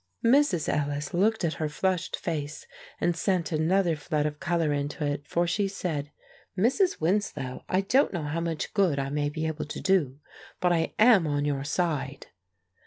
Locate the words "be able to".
9.29-9.79